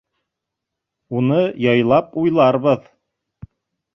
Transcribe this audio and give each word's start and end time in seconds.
Уны 1.19 1.37
яйлап 1.65 2.17
уйларбыҙ. 2.21 2.91